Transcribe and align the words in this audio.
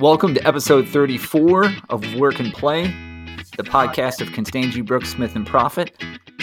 Welcome 0.00 0.32
to 0.34 0.46
episode 0.46 0.88
34 0.88 1.72
of 1.90 2.14
Work 2.14 2.38
and 2.38 2.54
Play, 2.54 2.84
the 3.56 3.64
podcast 3.64 4.20
of 4.20 4.32
Constangy 4.32 4.80
Brooks 4.80 5.08
Smith 5.08 5.34
and 5.34 5.44
Prophete, 5.44 5.90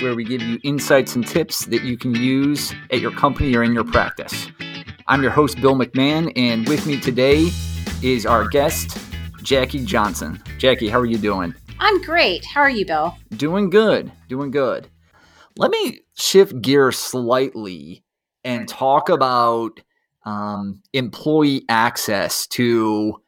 where 0.01 0.13
we 0.13 0.25
give 0.25 0.41
you 0.41 0.59
insights 0.63 1.15
and 1.15 1.25
tips 1.25 1.65
that 1.67 1.81
you 1.83 1.97
can 1.97 2.13
use 2.13 2.73
at 2.91 2.99
your 2.99 3.11
company 3.11 3.55
or 3.55 3.63
in 3.63 3.73
your 3.73 3.85
practice. 3.85 4.49
I'm 5.07 5.21
your 5.21 5.31
host, 5.31 5.61
Bill 5.61 5.73
McMahon, 5.73 6.33
and 6.35 6.67
with 6.67 6.85
me 6.85 6.99
today 6.99 7.49
is 8.03 8.25
our 8.25 8.45
guest, 8.45 8.97
Jackie 9.41 9.85
Johnson. 9.85 10.43
Jackie, 10.57 10.89
how 10.89 10.99
are 10.99 11.05
you 11.05 11.17
doing? 11.17 11.55
I'm 11.79 12.01
great. 12.01 12.43
How 12.43 12.59
are 12.59 12.69
you, 12.69 12.85
Bill? 12.85 13.15
Doing 13.37 13.69
good. 13.69 14.11
Doing 14.27 14.51
good. 14.51 14.89
Let 15.55 15.71
me 15.71 16.01
shift 16.17 16.61
gear 16.61 16.91
slightly 16.91 18.03
and 18.43 18.67
talk 18.67 19.07
about 19.07 19.79
um, 20.25 20.81
employee 20.91 21.63
access 21.69 22.47
to 22.47 23.21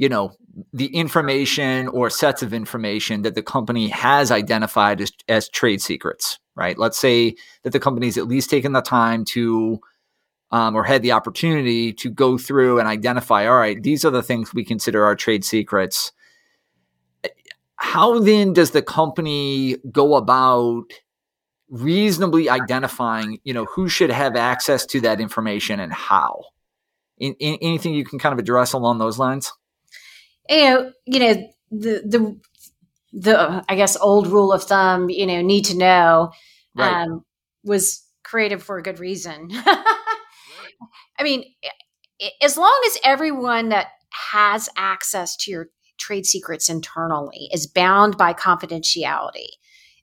you 0.00 0.08
know 0.08 0.32
the 0.72 0.86
information 0.86 1.88
or 1.88 2.10
sets 2.10 2.42
of 2.42 2.52
information 2.52 3.22
that 3.22 3.34
the 3.34 3.42
company 3.42 3.88
has 3.88 4.30
identified 4.30 5.00
as, 5.00 5.12
as 5.28 5.48
trade 5.48 5.80
secrets 5.80 6.38
right? 6.60 6.78
Let's 6.78 6.98
say 6.98 7.36
that 7.62 7.72
the 7.72 7.80
company's 7.80 8.18
at 8.18 8.28
least 8.28 8.50
taken 8.50 8.72
the 8.72 8.82
time 8.82 9.24
to 9.26 9.80
um, 10.52 10.76
or 10.76 10.84
had 10.84 11.02
the 11.02 11.12
opportunity 11.12 11.92
to 11.94 12.10
go 12.10 12.36
through 12.36 12.78
and 12.78 12.88
identify 12.88 13.46
all 13.46 13.56
right 13.56 13.80
these 13.82 14.04
are 14.04 14.10
the 14.10 14.22
things 14.22 14.52
we 14.52 14.64
consider 14.64 15.04
our 15.04 15.16
trade 15.16 15.44
secrets. 15.44 16.12
How 17.76 18.20
then 18.20 18.52
does 18.52 18.72
the 18.72 18.82
company 18.82 19.76
go 19.90 20.16
about 20.16 20.92
reasonably 21.70 22.50
identifying 22.50 23.38
you 23.44 23.54
know 23.54 23.64
who 23.64 23.88
should 23.88 24.10
have 24.10 24.36
access 24.36 24.84
to 24.86 25.00
that 25.00 25.20
information 25.20 25.80
and 25.80 25.92
how? 25.92 26.44
In, 27.18 27.34
in, 27.34 27.58
anything 27.60 27.94
you 27.94 28.04
can 28.04 28.18
kind 28.18 28.32
of 28.32 28.38
address 28.38 28.72
along 28.72 28.98
those 28.98 29.18
lines 29.18 29.52
you 30.50 30.64
know, 30.64 30.92
you 31.06 31.20
know 31.20 31.48
the 31.70 32.02
the 32.04 32.40
the 33.12 33.64
I 33.68 33.74
guess 33.76 33.96
old 33.96 34.26
rule 34.26 34.52
of 34.52 34.64
thumb, 34.64 35.08
you 35.08 35.26
know, 35.26 35.40
need 35.40 35.64
to 35.66 35.76
know, 35.76 36.32
right. 36.76 37.04
um, 37.04 37.24
was 37.64 38.04
created 38.22 38.62
for 38.62 38.78
a 38.78 38.82
good 38.82 38.98
reason. 38.98 39.48
I 41.18 41.22
mean, 41.22 41.44
as 42.42 42.56
long 42.56 42.78
as 42.86 42.98
everyone 43.04 43.68
that 43.70 43.88
has 44.32 44.68
access 44.76 45.36
to 45.36 45.50
your 45.50 45.68
trade 45.98 46.26
secrets 46.26 46.68
internally 46.68 47.48
is 47.52 47.66
bound 47.66 48.16
by 48.16 48.32
confidentiality, 48.32 49.48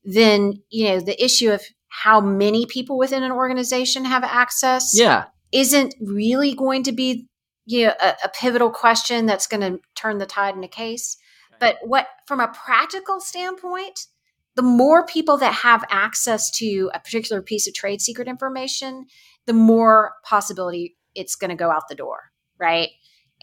then 0.04 0.62
you 0.70 0.90
know 0.90 1.00
the 1.00 1.22
issue 1.24 1.52
of 1.52 1.62
how 1.90 2.22
many 2.22 2.66
people 2.66 2.98
within 2.98 3.24
an 3.24 3.32
organization 3.32 4.06
have 4.06 4.24
access, 4.24 4.98
yeah, 4.98 5.26
isn't 5.52 5.96
really 6.02 6.54
going 6.54 6.84
to 6.84 6.92
be 6.92 7.28
you 7.68 7.86
know, 7.86 7.94
a, 8.02 8.16
a 8.24 8.30
pivotal 8.30 8.72
question 8.72 9.26
that's 9.26 9.46
going 9.46 9.62
to 9.62 9.80
turn 9.94 10.18
the 10.18 10.26
tide 10.26 10.56
in 10.56 10.64
a 10.64 10.70
case. 10.70 11.18
But 11.60 11.78
what, 11.84 12.08
from 12.26 12.40
a 12.40 12.48
practical 12.48 13.20
standpoint, 13.20 14.08
the 14.56 14.62
more 14.62 15.06
people 15.06 15.38
that 15.38 15.54
have 15.54 15.84
access 15.90 16.50
to 16.58 16.90
a 16.94 17.00
particular 17.00 17.42
piece 17.42 17.68
of 17.68 17.74
trade 17.74 18.02
secret 18.02 18.28
information, 18.28 19.06
the 19.46 19.54
more 19.54 20.14
possibility 20.24 20.96
it's 21.14 21.36
going 21.36 21.50
to 21.50 21.56
go 21.56 21.70
out 21.70 21.84
the 21.90 21.96
door, 21.96 22.32
right? 22.58 22.90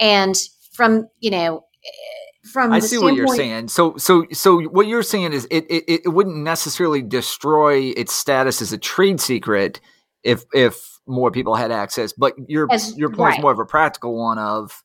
And 0.01 0.35
from 0.73 1.09
you 1.21 1.31
know, 1.31 1.67
eh, 1.85 2.49
from 2.51 2.73
I 2.73 2.79
see 2.79 2.99
what 2.99 3.15
you're 3.15 3.29
saying. 3.29 3.69
So, 3.69 3.97
so, 3.97 4.27
so 4.33 4.63
what 4.63 4.87
you're 4.87 5.03
saying 5.03 5.33
is 5.33 5.47
it, 5.51 5.67
it 5.69 5.85
it 6.05 6.09
wouldn't 6.09 6.37
necessarily 6.37 7.03
destroy 7.03 7.93
its 7.97 8.13
status 8.13 8.63
as 8.63 8.73
a 8.73 8.79
trade 8.79 9.21
secret 9.21 9.81
if 10.23 10.45
if 10.53 10.94
more 11.07 11.31
people 11.31 11.55
had 11.55 11.71
access. 11.71 12.13
But 12.13 12.35
your 12.49 12.67
As, 12.71 12.97
your 12.97 13.09
point 13.09 13.19
right. 13.21 13.39
is 13.39 13.43
more 13.43 13.53
of 13.53 13.59
a 13.59 13.65
practical 13.65 14.17
one 14.17 14.39
of 14.39 14.83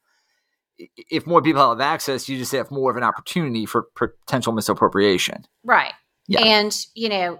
if 1.09 1.27
more 1.27 1.41
people 1.41 1.69
have 1.69 1.81
access, 1.81 2.29
you 2.29 2.37
just 2.37 2.51
have 2.53 2.71
more 2.71 2.89
of 2.89 2.97
an 2.97 3.03
opportunity 3.03 3.65
for 3.65 3.87
potential 3.95 4.53
misappropriation. 4.53 5.45
Right. 5.63 5.93
Yeah. 6.27 6.41
And 6.41 6.85
you 6.93 7.09
know, 7.09 7.39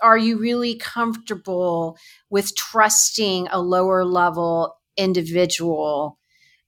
are 0.00 0.18
you 0.18 0.38
really 0.38 0.76
comfortable 0.76 1.98
with 2.30 2.54
trusting 2.56 3.48
a 3.50 3.60
lower 3.60 4.04
level 4.04 4.76
individual 4.96 6.18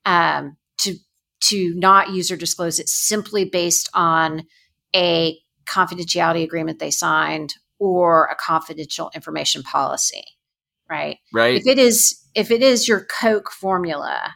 um, 0.04 0.56
to 0.80 0.96
to 1.40 1.74
not 1.76 2.10
use 2.10 2.30
or 2.30 2.36
disclose 2.36 2.78
it 2.78 2.88
simply 2.88 3.44
based 3.44 3.88
on 3.94 4.46
a 4.94 5.38
confidentiality 5.66 6.42
agreement 6.42 6.78
they 6.78 6.90
signed 6.90 7.54
or 7.78 8.26
a 8.26 8.34
confidential 8.34 9.10
information 9.14 9.62
policy? 9.62 10.24
Right? 10.88 11.18
Right. 11.32 11.56
If 11.56 11.66
it 11.66 11.78
is 11.78 12.22
if 12.34 12.50
it 12.50 12.62
is 12.62 12.88
your 12.88 13.04
Coke 13.04 13.50
formula, 13.50 14.34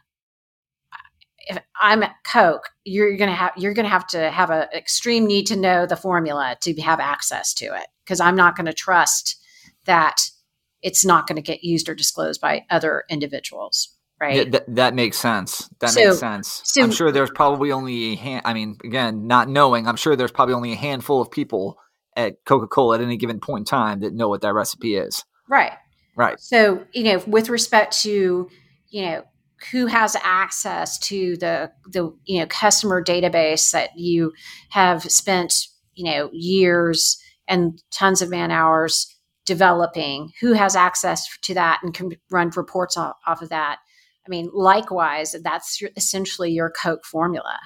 if 1.39 1.59
I'm 1.81 2.03
at 2.03 2.15
Coke, 2.25 2.69
you're 2.85 3.17
gonna 3.17 3.35
have 3.35 3.53
you're 3.57 3.75
gonna 3.75 3.89
have 3.89 4.07
to 4.09 4.31
have 4.31 4.51
an 4.51 4.69
extreme 4.75 5.27
need 5.27 5.47
to 5.47 5.57
know 5.57 5.87
the 5.87 5.97
formula 5.97 6.57
to 6.63 6.75
have 6.81 7.01
access 7.01 7.55
to 7.55 7.67
it 7.67 7.87
because 8.11 8.19
I'm 8.19 8.35
not 8.35 8.57
going 8.57 8.67
to 8.67 8.73
trust 8.73 9.41
that 9.85 10.21
it's 10.83 11.05
not 11.05 11.29
going 11.29 11.37
to 11.37 11.43
get 11.43 11.63
used 11.63 11.89
or 11.89 11.95
disclosed 11.95 12.41
by 12.41 12.65
other 12.69 13.05
individuals. 13.09 13.95
Right. 14.21 14.35
Yeah, 14.35 14.45
th- 14.45 14.65
that 14.67 14.95
makes 14.95 15.17
sense. 15.17 15.71
That 15.79 15.91
so, 15.91 16.09
makes 16.09 16.19
sense. 16.19 16.61
So, 16.65 16.83
I'm 16.83 16.91
sure 16.91 17.13
there's 17.13 17.31
probably 17.31 17.71
only 17.71 18.13
a 18.13 18.17
hand. 18.17 18.43
I 18.45 18.53
mean, 18.53 18.77
again, 18.85 19.29
not 19.29 19.49
knowing, 19.49 19.87
I'm 19.87 19.95
sure 19.95 20.17
there's 20.17 20.33
probably 20.33 20.55
only 20.55 20.73
a 20.73 20.77
handful 20.77 21.23
of 21.23 21.31
people 21.31 21.79
at 22.17 22.45
Coca 22.45 22.67
Cola 22.67 22.97
at 22.97 23.01
any 23.01 23.17
given 23.17 23.39
point 23.39 23.61
in 23.63 23.65
time 23.67 24.01
that 24.01 24.13
know 24.13 24.29
what 24.29 24.41
that 24.41 24.53
recipe 24.53 24.97
is. 24.97 25.25
Right. 25.49 25.73
Right. 26.21 26.39
So, 26.39 26.85
you 26.93 27.05
know, 27.05 27.23
with 27.27 27.49
respect 27.49 27.99
to, 28.03 28.51
you 28.91 29.03
know, 29.03 29.25
who 29.73 29.87
has 29.87 30.17
access 30.23 30.99
to 30.99 31.39
the 31.39 31.73
the 31.91 32.15
you 32.27 32.41
know 32.41 32.47
customer 32.47 33.03
database 33.03 33.73
that 33.73 33.97
you 33.97 34.35
have 34.69 35.03
spent, 35.05 35.55
you 35.95 36.05
know, 36.05 36.29
years 36.31 37.19
and 37.49 37.83
tons 37.91 38.21
of 38.21 38.29
man 38.29 38.51
hours 38.51 39.17
developing, 39.47 40.31
who 40.43 40.53
has 40.53 40.77
access 40.77 41.27
to 41.41 41.55
that 41.55 41.81
and 41.83 41.95
can 41.95 42.11
run 42.31 42.51
reports 42.55 42.99
off, 42.99 43.17
off 43.27 43.41
of 43.41 43.49
that. 43.49 43.79
I 44.27 44.29
mean, 44.29 44.51
likewise, 44.53 45.35
that's 45.43 45.81
your, 45.81 45.89
essentially 45.97 46.51
your 46.51 46.71
Coke 46.71 47.07
formula. 47.07 47.59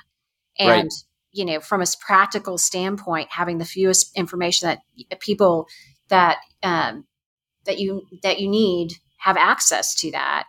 And 0.60 0.84
right. 0.84 0.92
you 1.32 1.44
know, 1.44 1.58
from 1.58 1.82
a 1.82 1.86
practical 2.00 2.56
standpoint, 2.56 3.30
having 3.32 3.58
the 3.58 3.64
fewest 3.64 4.16
information 4.16 4.68
that 4.68 5.18
people 5.18 5.66
that 6.06 6.38
um, 6.62 7.04
that 7.66 7.78
you 7.78 8.06
that 8.22 8.40
you 8.40 8.48
need 8.48 8.92
have 9.18 9.36
access 9.36 9.94
to 9.94 10.10
that 10.10 10.44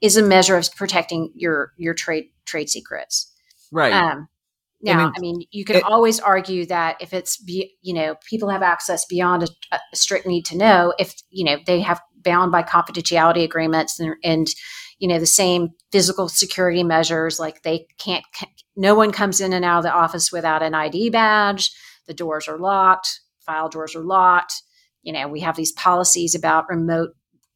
is 0.00 0.16
a 0.16 0.22
measure 0.22 0.56
of 0.56 0.74
protecting 0.74 1.32
your 1.34 1.72
your 1.76 1.94
trade 1.94 2.26
trade 2.46 2.70
secrets. 2.70 3.32
Right. 3.70 3.92
Um, 3.92 4.28
now, 4.82 4.92
I 4.92 4.96
mean, 4.96 5.12
I 5.16 5.20
mean 5.20 5.42
you 5.50 5.64
can 5.64 5.76
it, 5.76 5.84
always 5.84 6.18
argue 6.18 6.64
that 6.66 6.96
if 7.00 7.12
it's 7.12 7.36
be, 7.36 7.74
you 7.82 7.92
know 7.92 8.16
people 8.28 8.48
have 8.48 8.62
access 8.62 9.04
beyond 9.04 9.42
a, 9.42 9.76
a, 9.76 9.78
strict 9.94 10.26
need 10.26 10.46
to 10.46 10.56
know, 10.56 10.94
if 10.98 11.14
you 11.28 11.44
know 11.44 11.58
they 11.66 11.80
have 11.80 12.00
bound 12.16 12.52
by 12.52 12.62
confidentiality 12.62 13.44
agreements 13.44 14.00
and, 14.00 14.14
and 14.24 14.48
you 14.98 15.08
know 15.08 15.18
the 15.18 15.26
same 15.26 15.70
physical 15.92 16.28
security 16.28 16.82
measures, 16.82 17.38
like 17.38 17.62
they 17.62 17.86
can't, 17.98 18.24
no 18.76 18.94
one 18.94 19.12
comes 19.12 19.40
in 19.40 19.52
and 19.52 19.64
out 19.64 19.78
of 19.78 19.84
the 19.84 19.92
office 19.92 20.32
without 20.32 20.62
an 20.62 20.74
ID 20.74 21.10
badge. 21.10 21.70
The 22.06 22.14
doors 22.14 22.48
are 22.48 22.58
locked. 22.58 23.20
File 23.40 23.68
drawers 23.68 23.94
are 23.94 24.04
locked 24.04 24.62
you 25.02 25.12
know, 25.12 25.28
we 25.28 25.40
have 25.40 25.56
these 25.56 25.72
policies 25.72 26.34
about 26.34 26.68
remote 26.68 27.10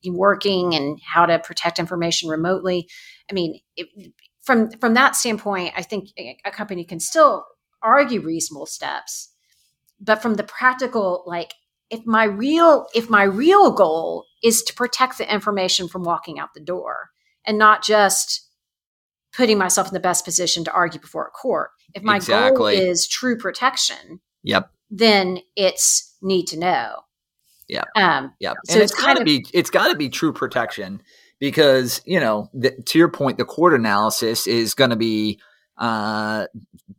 working 0.07 0.75
and 0.75 1.01
how 1.03 1.27
to 1.27 1.39
protect 1.39 1.79
information 1.79 2.29
remotely. 2.29 2.89
I 3.31 3.35
mean, 3.35 3.61
it, 3.77 4.13
from 4.43 4.71
from 4.73 4.95
that 4.95 5.17
standpoint, 5.17 5.73
I 5.77 5.83
think 5.83 6.11
a 6.45 6.51
company 6.51 6.85
can 6.85 7.01
still 7.01 7.47
argue 7.83 8.21
reasonable 8.21 8.67
steps, 8.67 9.31
but 10.01 10.21
from 10.21 10.35
the 10.35 10.45
practical, 10.45 11.25
like 11.27 11.55
if 11.91 12.05
my 12.07 12.25
real 12.25 12.87
if 12.95 13.09
my 13.09 13.23
real 13.23 13.73
goal 13.73 14.27
is 14.43 14.63
to 14.65 14.75
protect 14.75 15.19
the 15.19 15.33
information 15.33 15.89
from 15.89 16.03
walking 16.03 16.39
out 16.39 16.55
the 16.55 16.61
door 16.61 17.11
and 17.47 17.59
not 17.59 17.83
just 17.83 18.49
putting 19.33 19.59
myself 19.59 19.89
in 19.89 19.95
the 19.95 20.01
best 20.01 20.25
position 20.25 20.65
to 20.65 20.73
argue 20.73 21.01
before 21.01 21.27
a 21.27 21.31
court. 21.31 21.71
If 21.95 22.03
my 22.03 22.17
exactly. 22.17 22.57
goal 22.57 22.67
is 22.67 23.09
true 23.09 23.37
protection, 23.37 24.21
yep, 24.43 24.71
then 24.91 25.39
it's 25.57 26.17
need 26.23 26.47
to 26.49 26.59
know. 26.59 27.01
Yeah. 27.69 27.85
Um, 27.97 28.33
yeah. 28.41 28.53
So 28.67 28.75
and 28.75 28.83
it's, 28.83 28.93
it's 28.93 29.01
got 29.01 29.17
to 29.17 29.25
be 29.25 29.47
it's 29.53 29.71
got 29.71 29.89
to 29.89 29.97
be 29.97 30.09
true 30.09 30.33
protection 30.33 31.03
because 31.39 32.03
you 32.05 32.21
know 32.21 32.51
the, 32.53 32.71
to 32.87 32.99
your 32.99 33.09
point, 33.09 33.39
the 33.39 33.45
court 33.45 33.75
analysis 33.75 34.47
is 34.47 34.75
going 34.75 34.91
to 34.91 34.97
be 34.97 35.41
uh, 35.79 36.47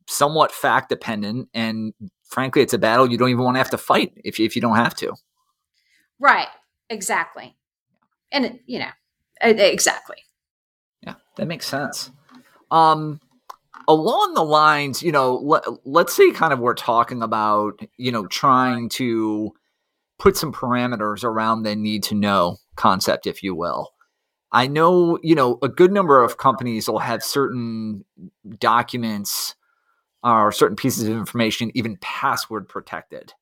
somewhat 0.07 0.51
fact 0.51 0.89
dependent, 0.89 1.49
and 1.53 1.93
frankly, 2.23 2.61
it's 2.61 2.73
a 2.73 2.77
battle 2.77 3.09
you 3.09 3.17
don't 3.17 3.29
even 3.29 3.43
want 3.43 3.55
to 3.55 3.59
have 3.59 3.69
to 3.69 3.77
fight 3.77 4.13
if 4.23 4.39
you, 4.39 4.45
if 4.45 4.55
you 4.55 4.61
don't 4.61 4.75
have 4.75 4.95
to. 4.95 5.13
Right. 6.19 6.47
Exactly. 6.89 7.55
And 8.31 8.59
you 8.65 8.79
know 8.79 8.89
exactly. 9.41 10.17
Yeah, 11.01 11.15
that 11.37 11.47
makes 11.47 11.67
sense. 11.67 12.11
Um, 12.71 13.19
along 13.87 14.33
the 14.33 14.43
lines, 14.43 15.03
you 15.03 15.11
know, 15.11 15.35
let, 15.35 15.63
let's 15.85 16.15
say 16.15 16.31
kind 16.31 16.51
of 16.53 16.59
we're 16.59 16.73
talking 16.73 17.21
about, 17.21 17.79
you 17.97 18.11
know, 18.11 18.27
trying 18.27 18.89
to 18.89 19.53
put 20.17 20.37
some 20.37 20.53
parameters 20.53 21.23
around 21.23 21.63
the 21.63 21.75
need 21.75 22.03
to 22.03 22.15
know 22.15 22.57
concept, 22.75 23.27
if 23.27 23.43
you 23.43 23.55
will. 23.55 23.91
I 24.51 24.67
know, 24.67 25.19
you 25.21 25.35
know, 25.35 25.59
a 25.61 25.67
good 25.67 25.91
number 25.91 26.23
of 26.23 26.37
companies 26.37 26.87
will 26.87 26.99
have 26.99 27.23
certain 27.23 28.05
documents 28.57 29.55
or 30.23 30.51
certain 30.51 30.77
pieces 30.77 31.03
of 31.03 31.15
information 31.15 31.71
even 31.75 31.97
password 31.97 32.69
protected. 32.69 33.33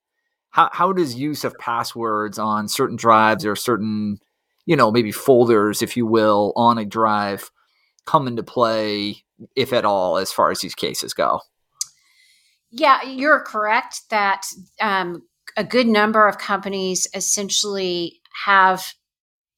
How, 0.50 0.70
how 0.72 0.92
does 0.92 1.14
use 1.14 1.44
of 1.44 1.56
passwords 1.58 2.38
on 2.38 2.68
certain 2.68 2.96
drives 2.96 3.46
or 3.46 3.56
certain, 3.56 4.18
you 4.66 4.76
know, 4.76 4.90
maybe 4.90 5.12
folders, 5.12 5.82
if 5.82 5.96
you 5.96 6.06
will, 6.06 6.52
on 6.56 6.78
a 6.78 6.84
drive 6.84 7.50
come 8.06 8.26
into 8.26 8.42
play, 8.42 9.24
if 9.56 9.72
at 9.72 9.84
all, 9.84 10.16
as 10.16 10.32
far 10.32 10.50
as 10.50 10.60
these 10.60 10.74
cases 10.74 11.14
go? 11.14 11.40
Yeah, 12.70 13.02
you're 13.04 13.40
correct 13.40 14.02
that 14.10 14.46
um, 14.80 15.22
a 15.56 15.64
good 15.64 15.86
number 15.86 16.26
of 16.26 16.38
companies 16.38 17.06
essentially 17.14 18.20
have 18.44 18.94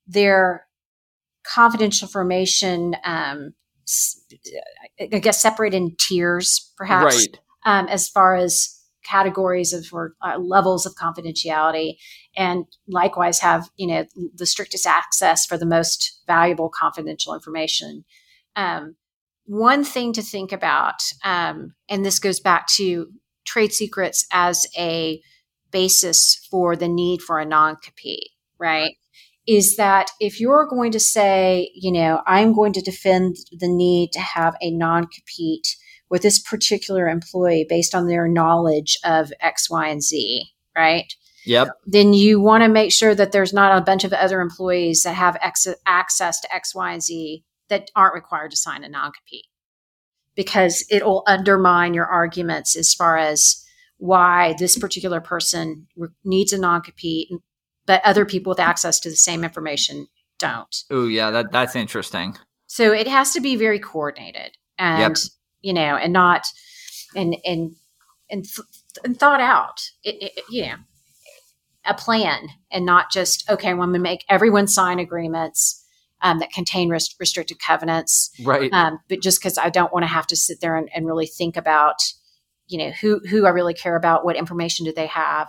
their 0.07 0.67
confidential 1.45 2.07
information, 2.07 2.97
um, 3.05 3.55
I 5.01 5.07
guess, 5.07 5.41
separated 5.41 5.77
in 5.77 5.97
tiers, 5.99 6.73
perhaps, 6.77 7.17
right. 7.17 7.39
um, 7.65 7.89
as 7.89 8.09
far 8.09 8.35
as 8.35 8.73
categories 9.05 9.73
of 9.73 9.87
or 9.93 10.15
uh, 10.21 10.37
levels 10.39 10.85
of 10.85 10.95
confidentiality, 10.95 11.97
and 12.37 12.65
likewise 12.89 13.39
have 13.41 13.71
you 13.77 13.87
know 13.87 14.05
the 14.35 14.47
strictest 14.47 14.87
access 14.87 15.47
for 15.47 15.57
the 15.57 15.67
most 15.67 16.21
valuable 16.27 16.69
confidential 16.69 17.35
information. 17.35 18.05
Um, 18.57 18.97
one 19.45 19.85
thing 19.85 20.13
to 20.15 20.23
think 20.23 20.51
about, 20.51 21.01
um, 21.25 21.75
and 21.89 22.05
this 22.05 22.19
goes 22.19 22.41
back 22.41 22.67
to 22.75 23.07
trade 23.45 23.73
secrets 23.73 24.27
as 24.33 24.67
a 24.77 25.21
basis 25.77 26.47
for 26.51 26.75
the 26.75 26.89
need 26.89 27.21
for 27.21 27.39
a 27.39 27.45
non 27.45 27.77
compete, 27.77 28.31
right? 28.59 28.97
Is 29.47 29.77
that 29.77 30.11
if 30.21 30.41
you're 30.41 30.67
going 30.67 30.91
to 30.93 30.99
say, 30.99 31.71
you 31.75 31.93
know, 31.93 32.23
I'm 32.27 32.55
going 32.55 32.73
to 32.73 32.81
defend 32.81 33.37
the 33.53 33.69
need 33.69 34.13
to 34.13 34.21
have 34.21 34.55
a 34.63 34.71
non 34.71 35.07
compete 35.07 35.77
with 36.09 36.23
this 36.23 36.39
particular 36.39 37.11
employee 37.11 37.67
based 37.69 37.95
on 37.95 38.07
their 38.07 38.27
knowledge 38.27 38.97
of 39.05 39.31
X, 39.41 39.69
Y, 39.69 39.89
and 39.89 40.03
Z, 40.03 40.47
right? 40.75 41.13
Yep. 41.45 41.69
Then 41.85 42.15
you 42.15 42.41
want 42.41 42.65
to 42.65 42.69
make 42.69 42.91
sure 42.91 43.15
that 43.15 43.33
there's 43.33 43.53
not 43.53 43.77
a 43.77 43.85
bunch 43.85 44.05
of 44.05 44.15
other 44.15 44.41
employees 44.41 45.03
that 45.03 45.15
have 45.15 45.37
ex- 45.43 45.69
access 45.85 46.41
to 46.41 46.55
X, 46.55 46.75
Y, 46.75 46.91
and 46.91 47.03
Z 47.03 47.45
that 47.69 47.91
aren't 47.95 48.15
required 48.15 48.53
to 48.53 48.57
sign 48.57 48.83
a 48.83 48.89
non 48.89 49.13
compete 49.13 49.47
because 50.35 50.87
it'll 50.91 51.23
undermine 51.27 51.93
your 51.93 52.07
arguments 52.07 52.77
as 52.77 52.95
far 52.95 53.19
as 53.19 53.66
why 53.99 54.55
this 54.59 54.79
particular 54.79 55.21
person 55.21 55.87
needs 56.25 56.53
a 56.53 56.59
non 56.59 56.83
compete, 56.83 57.31
but 57.87 58.03
other 58.05 58.25
people 58.25 58.51
with 58.51 58.61
access 58.61 59.01
to 59.01 59.11
the 59.11 59.17
same 59.17 59.45
information 59.45 60.07
don't. 60.39 60.85
Oh, 60.91 61.07
yeah, 61.07 61.31
that, 61.31 61.53
that's 61.53 61.77
interesting. 61.77 62.37
So 62.67 62.93
it 62.93 63.09
has 63.09 63.33
to 63.33 63.41
be 63.41 63.57
very 63.57 63.79
coordinated 63.79 64.57
and, 64.79 65.01
yep. 65.01 65.17
you 65.63 65.73
know, 65.73 65.97
and 65.97 66.13
not, 66.13 66.47
and, 67.15 67.37
and, 67.45 67.75
and, 68.31 68.45
th- 68.45 68.67
and 69.05 69.19
thought 69.19 69.41
out, 69.41 69.81
it, 70.03 70.33
it, 70.37 70.45
you 70.51 70.67
know, 70.67 70.75
a 71.87 71.95
plan 71.95 72.49
and 72.71 72.85
not 72.85 73.11
just, 73.11 73.49
okay, 73.49 73.71
I'm 73.71 73.77
going 73.77 73.93
to 73.93 73.99
make 73.99 74.25
everyone 74.29 74.67
sign 74.67 74.99
agreements 74.99 75.85
um, 76.23 76.41
that 76.41 76.53
contain 76.53 76.89
rest- 76.91 77.17
restricted 77.21 77.59
covenants. 77.61 78.31
Right. 78.43 78.73
Um, 78.73 78.99
but 79.09 79.23
just 79.23 79.41
because 79.41 79.59
I 79.59 79.71
don't 79.71 79.93
want 79.93 80.03
to 80.03 80.09
have 80.09 80.27
to 80.29 80.37
sit 80.37 80.61
there 80.61 80.77
and, 80.77 80.89
and, 80.95 81.07
really 81.07 81.27
think 81.27 81.57
about, 81.57 82.03
you 82.69 82.79
know, 82.79 82.91
who 82.91 83.21
who 83.29 83.47
I 83.47 83.51
really 83.51 83.75
care 83.75 83.97
about, 83.97 84.25
what 84.25 84.37
information 84.37 84.85
do 84.85 84.93
they 84.93 85.07
have, 85.07 85.49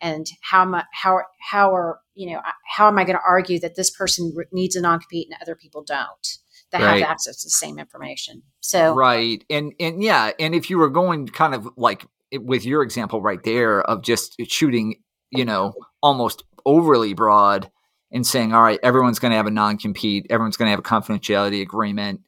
and 0.00 0.26
how 0.42 0.62
am 0.62 0.74
I, 0.74 0.84
how 0.92 1.20
how 1.50 1.74
are 1.74 2.00
you 2.14 2.32
know 2.32 2.40
how 2.76 2.88
am 2.88 2.98
I 2.98 3.04
going 3.04 3.16
to 3.16 3.22
argue 3.26 3.58
that 3.60 3.76
this 3.76 3.90
person 3.90 4.34
needs 4.52 4.76
a 4.76 4.80
non 4.80 5.00
compete 5.00 5.28
and 5.30 5.40
other 5.40 5.54
people 5.54 5.82
don't 5.82 6.38
that 6.74 6.82
right. 6.82 7.00
have 7.00 7.10
access 7.10 7.40
to 7.42 7.46
the 7.46 7.50
same 7.50 7.78
information. 7.78 8.42
So 8.60 8.94
right, 8.94 9.42
and 9.48 9.72
and 9.78 10.02
yeah, 10.02 10.32
and 10.38 10.54
if 10.54 10.70
you 10.70 10.78
were 10.78 10.90
going 10.90 11.28
kind 11.28 11.54
of 11.54 11.68
like 11.76 12.04
eh, 12.32 12.38
with 12.40 12.64
your 12.64 12.82
example 12.82 13.22
right 13.22 13.42
there 13.44 13.80
of 13.82 14.02
just 14.02 14.34
shooting, 14.48 14.96
you 15.30 15.44
know, 15.44 15.72
almost 16.02 16.42
overly 16.66 17.14
broad 17.14 17.70
and 18.10 18.26
saying, 18.26 18.52
all 18.52 18.62
right, 18.62 18.80
everyone's 18.82 19.18
going 19.18 19.30
to 19.30 19.36
have 19.36 19.46
a 19.46 19.52
non 19.52 19.78
compete, 19.78 20.26
everyone's 20.30 20.56
going 20.56 20.66
to 20.66 20.70
have 20.70 20.80
a 20.80 20.82
confidentiality 20.82 21.62
agreement. 21.62 22.20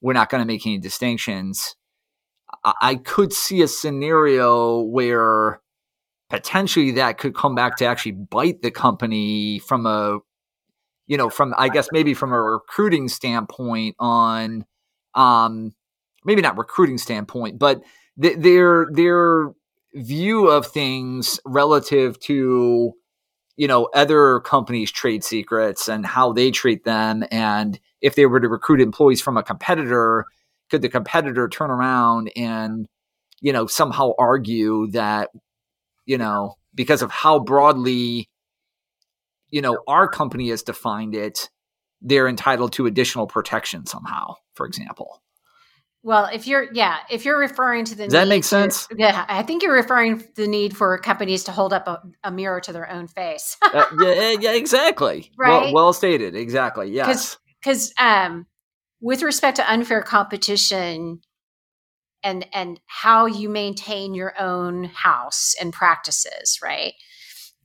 We're 0.00 0.12
not 0.12 0.28
going 0.28 0.42
to 0.42 0.46
make 0.46 0.66
any 0.66 0.78
distinctions. 0.78 1.76
I-, 2.64 2.96
could 2.96 3.32
see 3.32 3.62
a 3.62 3.68
scenario 3.68 4.80
where 4.80 5.60
potentially 6.30 6.92
that 6.92 7.18
could 7.18 7.34
come 7.34 7.54
back 7.54 7.76
to 7.78 7.84
actually 7.84 8.12
bite 8.12 8.62
the 8.62 8.70
company 8.70 9.58
from 9.60 9.86
a, 9.86 10.18
you 11.06 11.16
know, 11.16 11.30
from, 11.30 11.54
I 11.58 11.68
guess 11.68 11.88
maybe 11.92 12.14
from 12.14 12.32
a 12.32 12.40
recruiting 12.40 13.08
standpoint 13.08 13.96
on, 13.98 14.64
um, 15.14 15.74
maybe 16.24 16.42
not 16.42 16.58
recruiting 16.58 16.98
standpoint, 16.98 17.58
but 17.58 17.82
th- 18.20 18.38
their, 18.38 18.88
their 18.90 19.52
view 19.94 20.48
of 20.48 20.66
things 20.66 21.38
relative 21.44 22.18
to, 22.20 22.94
you 23.56 23.68
know 23.68 23.88
other 23.94 24.40
companies 24.40 24.90
trade 24.90 25.22
secrets 25.22 25.88
and 25.88 26.04
how 26.04 26.32
they 26.32 26.50
treat 26.50 26.84
them. 26.84 27.24
And 27.30 27.78
if 28.00 28.14
they 28.16 28.26
were 28.26 28.40
to 28.40 28.48
recruit 28.48 28.80
employees 28.80 29.20
from 29.20 29.36
a 29.36 29.42
competitor 29.42 30.26
could 30.74 30.82
the 30.82 30.88
competitor 30.88 31.48
turn 31.48 31.70
around 31.70 32.32
and 32.34 32.88
you 33.40 33.52
know 33.52 33.64
somehow 33.64 34.10
argue 34.18 34.88
that 34.88 35.30
you 36.04 36.18
know 36.18 36.56
because 36.74 37.00
of 37.00 37.12
how 37.12 37.38
broadly 37.38 38.28
you 39.50 39.62
know 39.62 39.78
our 39.86 40.08
company 40.08 40.48
has 40.48 40.64
defined 40.64 41.14
it 41.14 41.48
they're 42.02 42.26
entitled 42.26 42.72
to 42.72 42.86
additional 42.86 43.28
protection 43.28 43.86
somehow 43.86 44.34
for 44.54 44.66
example 44.66 45.22
well, 46.02 46.28
if 46.30 46.46
you're, 46.46 46.66
yeah, 46.74 46.98
if 47.08 47.24
you're 47.24 47.38
referring 47.38 47.86
to 47.86 47.94
the, 47.94 48.04
does 48.04 48.12
that 48.12 48.28
makes 48.28 48.46
sense? 48.46 48.88
To, 48.88 48.96
yeah, 48.98 49.24
I 49.26 49.42
think 49.42 49.62
you're 49.62 49.72
referring 49.72 50.18
to 50.18 50.34
the 50.34 50.46
need 50.46 50.76
for 50.76 50.98
companies 50.98 51.44
to 51.44 51.50
hold 51.50 51.72
up 51.72 51.88
a, 51.88 52.02
a 52.24 52.30
mirror 52.30 52.60
to 52.60 52.74
their 52.74 52.90
own 52.90 53.06
face. 53.06 53.56
uh, 53.62 53.86
yeah, 54.02 54.32
yeah, 54.38 54.52
exactly. 54.52 55.32
Right. 55.38 55.62
Well, 55.62 55.72
well 55.72 55.92
stated. 55.94 56.36
Exactly. 56.36 56.90
Yes. 56.90 57.38
Because, 57.58 57.94
um, 57.98 58.46
with 59.04 59.22
respect 59.22 59.56
to 59.56 59.70
unfair 59.70 60.02
competition 60.02 61.20
and 62.22 62.46
and 62.52 62.80
how 62.86 63.26
you 63.26 63.48
maintain 63.48 64.14
your 64.14 64.34
own 64.40 64.84
house 64.84 65.54
and 65.60 65.72
practices, 65.72 66.58
right? 66.62 66.94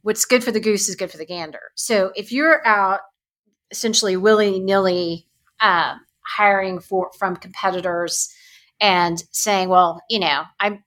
What's 0.02 0.26
good 0.26 0.44
for 0.44 0.52
the 0.52 0.60
goose 0.60 0.90
is 0.90 0.96
good 0.96 1.12
for 1.12 1.18
the 1.18 1.26
gander. 1.26 1.72
So 1.76 2.12
if 2.16 2.32
you're 2.32 2.66
out 2.68 3.00
essentially 3.72 4.18
willy 4.18 4.60
nilly. 4.60 5.26
Um, 5.62 6.00
hiring 6.30 6.80
for 6.80 7.12
from 7.18 7.36
competitors 7.36 8.30
and 8.80 9.24
saying, 9.32 9.70
well, 9.70 10.02
you 10.10 10.20
know, 10.20 10.44
I'm 10.60 10.84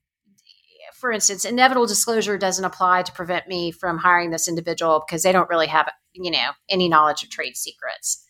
for 0.95 1.11
instance, 1.11 1.45
inevitable 1.45 1.87
disclosure 1.87 2.39
doesn't 2.39 2.65
apply 2.65 3.03
to 3.03 3.13
prevent 3.13 3.49
me 3.49 3.73
from 3.73 3.99
hiring 3.99 4.31
this 4.31 4.47
individual 4.47 5.03
because 5.05 5.25
they 5.25 5.33
don't 5.33 5.51
really 5.51 5.67
have, 5.67 5.91
you 6.13 6.31
know, 6.31 6.51
any 6.69 6.89
knowledge 6.89 7.25
of 7.25 7.31
trade 7.31 7.57
secrets. 7.57 8.25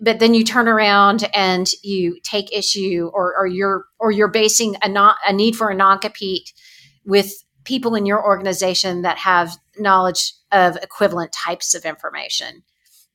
But, 0.00 0.18
then 0.18 0.34
you 0.34 0.44
turn 0.44 0.68
around 0.68 1.28
and 1.34 1.70
you 1.82 2.18
take 2.22 2.52
issue, 2.52 3.10
or, 3.12 3.36
or 3.36 3.46
you're 3.46 3.86
or 3.98 4.10
you're 4.10 4.28
basing 4.28 4.76
a 4.82 4.88
not 4.88 5.16
a 5.26 5.32
need 5.32 5.56
for 5.56 5.70
a 5.70 5.74
non 5.74 5.98
compete 5.98 6.52
with 7.04 7.44
people 7.64 7.94
in 7.94 8.06
your 8.06 8.24
organization 8.24 9.02
that 9.02 9.18
have 9.18 9.56
knowledge 9.78 10.32
of 10.52 10.76
equivalent 10.76 11.32
types 11.32 11.74
of 11.74 11.84
information. 11.84 12.62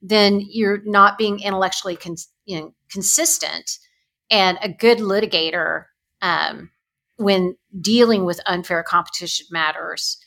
Then 0.01 0.41
you're 0.49 0.81
not 0.83 1.17
being 1.17 1.39
intellectually 1.39 1.95
con- 1.95 2.15
you 2.45 2.59
know, 2.59 2.73
consistent 2.91 3.77
and 4.29 4.57
a 4.61 4.69
good 4.69 4.99
litigator 4.99 5.85
um, 6.21 6.71
when 7.17 7.55
dealing 7.79 8.25
with 8.25 8.41
unfair 8.45 8.83
competition 8.83 9.45
matters 9.51 10.17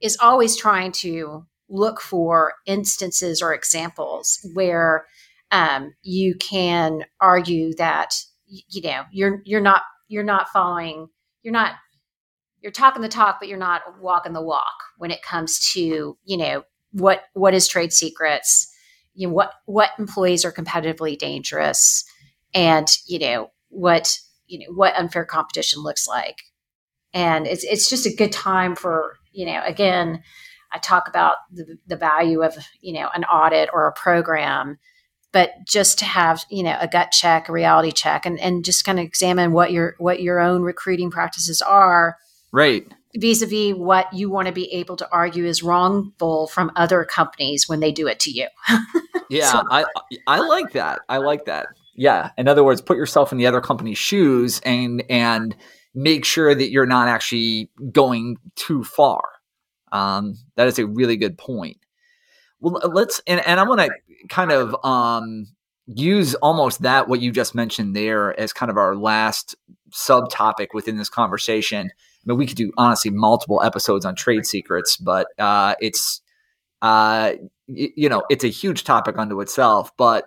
is 0.00 0.16
always 0.20 0.56
trying 0.56 0.92
to 0.92 1.46
look 1.68 2.00
for 2.00 2.54
instances 2.66 3.42
or 3.42 3.52
examples 3.52 4.38
where 4.54 5.06
um, 5.50 5.94
you 6.02 6.34
can 6.36 7.04
argue 7.20 7.74
that 7.74 8.14
you 8.46 8.82
know 8.82 9.02
you're 9.12 9.42
you're 9.44 9.60
not 9.60 9.82
you're 10.08 10.24
not 10.24 10.48
following 10.48 11.08
you're 11.42 11.52
not 11.52 11.72
you're 12.60 12.72
talking 12.72 13.02
the 13.02 13.08
talk 13.08 13.36
but 13.40 13.48
you're 13.48 13.58
not 13.58 13.82
walking 14.00 14.32
the 14.32 14.42
walk 14.42 14.82
when 14.96 15.10
it 15.10 15.22
comes 15.22 15.70
to 15.72 16.16
you 16.24 16.36
know 16.36 16.62
what 16.92 17.24
what 17.34 17.54
is 17.54 17.68
trade 17.68 17.92
secrets 17.92 18.72
you 19.14 19.26
know 19.26 19.34
what 19.34 19.52
what 19.66 19.90
employees 19.98 20.44
are 20.44 20.52
competitively 20.52 21.18
dangerous 21.18 22.04
and 22.54 22.88
you 23.06 23.18
know 23.18 23.50
what 23.68 24.18
you 24.46 24.58
know 24.58 24.74
what 24.74 24.96
unfair 24.96 25.24
competition 25.24 25.82
looks 25.82 26.08
like. 26.08 26.38
And 27.12 27.46
it's 27.46 27.64
it's 27.64 27.88
just 27.88 28.06
a 28.06 28.14
good 28.14 28.32
time 28.32 28.74
for 28.74 29.18
you 29.32 29.46
know 29.46 29.62
again 29.64 30.22
i 30.72 30.78
talk 30.78 31.08
about 31.08 31.36
the, 31.50 31.78
the 31.86 31.96
value 31.96 32.42
of 32.42 32.56
you 32.80 32.92
know 32.92 33.08
an 33.14 33.24
audit 33.24 33.70
or 33.72 33.86
a 33.86 33.92
program 33.92 34.78
but 35.32 35.50
just 35.66 35.98
to 35.98 36.04
have 36.04 36.44
you 36.50 36.62
know 36.62 36.76
a 36.80 36.88
gut 36.88 37.10
check 37.10 37.48
a 37.48 37.52
reality 37.52 37.92
check 37.92 38.26
and, 38.26 38.38
and 38.40 38.64
just 38.64 38.84
kind 38.84 38.98
of 38.98 39.04
examine 39.04 39.52
what 39.52 39.72
your 39.72 39.94
what 39.98 40.22
your 40.22 40.40
own 40.40 40.62
recruiting 40.62 41.10
practices 41.10 41.62
are 41.62 42.16
right 42.52 42.92
vis-a-vis 43.16 43.74
what 43.74 44.12
you 44.12 44.30
want 44.30 44.46
to 44.46 44.52
be 44.52 44.72
able 44.72 44.96
to 44.96 45.08
argue 45.10 45.44
is 45.44 45.62
wrongful 45.62 46.46
from 46.48 46.70
other 46.76 47.04
companies 47.04 47.68
when 47.68 47.80
they 47.80 47.90
do 47.90 48.06
it 48.06 48.20
to 48.20 48.30
you 48.30 48.46
Yeah, 49.28 49.52
so, 49.52 49.62
I 49.70 49.84
I 50.26 50.40
like 50.40 50.72
that. 50.72 51.00
I 51.08 51.18
like 51.18 51.44
that. 51.46 51.66
Yeah. 51.94 52.30
In 52.38 52.48
other 52.48 52.64
words, 52.64 52.80
put 52.80 52.96
yourself 52.96 53.32
in 53.32 53.38
the 53.38 53.46
other 53.46 53.60
company's 53.60 53.98
shoes 53.98 54.60
and 54.64 55.02
and 55.08 55.54
make 55.94 56.24
sure 56.24 56.54
that 56.54 56.70
you're 56.70 56.86
not 56.86 57.08
actually 57.08 57.70
going 57.92 58.36
too 58.56 58.84
far. 58.84 59.22
Um, 59.92 60.34
that 60.56 60.66
is 60.66 60.78
a 60.78 60.86
really 60.86 61.16
good 61.16 61.36
point. 61.36 61.78
Well, 62.60 62.80
let's 62.92 63.20
and, 63.26 63.40
and 63.46 63.60
I 63.60 63.64
want 63.64 63.80
to 63.80 63.90
kind 64.28 64.52
of 64.52 64.76
um, 64.84 65.46
use 65.86 66.34
almost 66.36 66.82
that 66.82 67.08
what 67.08 67.20
you 67.20 67.30
just 67.32 67.54
mentioned 67.54 67.96
there 67.96 68.38
as 68.38 68.52
kind 68.52 68.70
of 68.70 68.76
our 68.76 68.94
last 68.94 69.54
subtopic 69.90 70.68
within 70.74 70.96
this 70.96 71.08
conversation. 71.08 71.90
I 71.90 72.22
mean, 72.26 72.38
we 72.38 72.46
could 72.46 72.56
do 72.56 72.72
honestly 72.76 73.10
multiple 73.10 73.62
episodes 73.62 74.04
on 74.04 74.14
trade 74.14 74.46
secrets, 74.46 74.96
but 74.96 75.28
uh, 75.38 75.74
it's 75.80 76.20
uh, 76.82 77.32
y- 77.68 77.90
you 77.96 78.08
know 78.08 78.22
it's 78.30 78.44
a 78.44 78.48
huge 78.48 78.84
topic 78.84 79.18
unto 79.18 79.40
itself. 79.40 79.96
But 79.96 80.26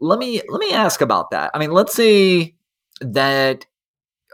let 0.00 0.18
me 0.18 0.42
let 0.48 0.60
me 0.60 0.72
ask 0.72 1.00
about 1.00 1.30
that. 1.30 1.50
I 1.54 1.58
mean, 1.58 1.72
let's 1.72 1.94
say 1.94 2.54
that 3.00 3.66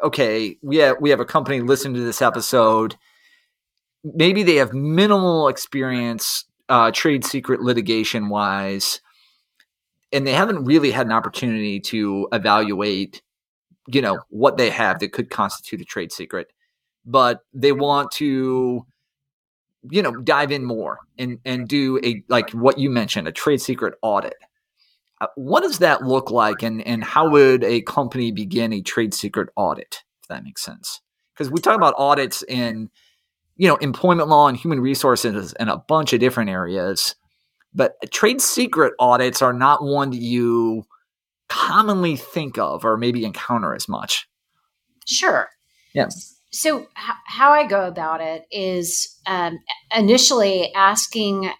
okay, 0.02 0.59
we 0.62 0.76
have, 0.76 0.97
we 1.00 1.11
have 1.11 1.21
a 1.21 1.25
company 1.25 1.61
listening 1.61 1.95
to 1.95 2.00
this 2.00 2.23
episode. 2.23 2.97
Maybe 4.04 4.42
they 4.42 4.56
have 4.56 4.73
minimal 4.73 5.49
experience 5.49 6.46
uh, 6.68 6.90
trade 6.90 7.25
secret 7.25 7.61
litigation 7.61 8.28
wise, 8.28 9.00
and 10.12 10.26
they 10.26 10.32
haven't 10.32 10.64
really 10.64 10.90
had 10.90 11.06
an 11.06 11.12
opportunity 11.12 11.80
to 11.80 12.28
evaluate, 12.32 13.23
you 13.88 14.02
know, 14.02 14.18
what 14.30 14.56
they 14.56 14.70
have 14.70 14.99
that 15.00 15.12
could 15.12 15.30
constitute 15.30 15.80
a 15.80 15.85
trade 15.85 16.12
secret. 16.12 16.49
But 17.04 17.40
they 17.52 17.73
want 17.73 18.11
to, 18.12 18.85
you 19.90 20.02
know, 20.02 20.16
dive 20.16 20.50
in 20.50 20.64
more 20.64 20.99
and 21.18 21.38
and 21.44 21.68
do 21.68 22.00
a 22.02 22.23
like 22.28 22.50
what 22.50 22.78
you 22.78 22.90
mentioned, 22.90 23.28
a 23.28 23.32
trade 23.32 23.61
secret 23.61 23.94
audit. 24.02 24.37
Uh, 25.20 25.28
what 25.37 25.62
does 25.62 25.78
that 25.78 26.02
look 26.02 26.30
like, 26.30 26.62
and 26.62 26.87
and 26.87 27.02
how 27.04 27.30
would 27.30 27.64
a 27.64 27.82
company 27.82 28.32
begin 28.32 28.73
a 28.73 28.82
trade 28.82 29.14
secret 29.14 29.49
audit? 29.56 30.02
If 30.23 30.28
that 30.28 30.44
makes 30.44 30.62
sense, 30.62 31.00
because 31.32 31.50
we 31.50 31.61
talk 31.61 31.76
about 31.76 31.94
audits 31.96 32.42
in 32.42 32.90
you 33.57 33.69
know 33.69 33.77
employment 33.77 34.29
law 34.29 34.49
and 34.49 34.57
human 34.57 34.81
resources 34.81 35.53
and 35.55 35.71
a 35.71 35.77
bunch 35.77 36.13
of 36.13 36.21
different 36.21 36.51
areas, 36.51 37.15
but 37.75 37.95
trade 38.11 38.41
secret 38.41 38.95
audits 38.99 39.43
are 39.43 39.53
not 39.53 39.83
one 39.83 40.11
that 40.11 40.21
you 40.21 40.85
commonly 41.49 42.17
think 42.17 42.59
of 42.59 42.85
or 42.85 42.97
maybe 42.97 43.25
encounter 43.25 43.75
as 43.75 43.89
much. 43.89 44.29
Sure. 45.07 45.49
Yes. 45.95 46.35
So, 46.51 46.81
h- 46.81 47.17
how 47.27 47.51
I 47.51 47.67
go 47.67 47.87
about 47.87 48.21
it 48.21 48.45
is 48.51 49.19
um, 49.27 49.59
initially 49.95 50.73
asking 50.75 51.51